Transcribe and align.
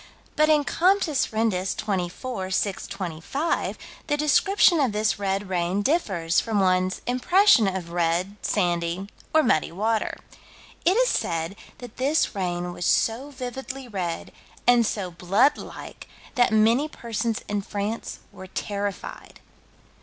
But 0.35 0.49
in 0.49 0.63
Comptes 0.63 1.31
Rendus, 1.31 1.75
24 1.75 2.49
625, 2.49 3.77
the 4.07 4.17
description 4.17 4.79
of 4.79 4.93
this 4.93 5.19
red 5.19 5.47
rain 5.47 5.83
differs 5.83 6.39
from 6.39 6.59
one's 6.59 7.01
impression 7.05 7.67
of 7.67 7.91
red, 7.91 8.37
sandy 8.41 9.09
or 9.31 9.43
muddy 9.43 9.71
water. 9.71 10.17
It 10.85 10.97
is 10.97 11.09
said 11.09 11.55
that 11.77 11.97
this 11.97 12.33
rain 12.33 12.73
was 12.73 12.83
so 12.87 13.29
vividly 13.29 13.87
red 13.87 14.31
and 14.65 14.87
so 14.87 15.11
blood 15.11 15.55
like 15.55 16.07
that 16.33 16.51
many 16.51 16.87
persons 16.89 17.41
in 17.47 17.61
France 17.61 18.21
were 18.31 18.47
terrified. 18.47 19.39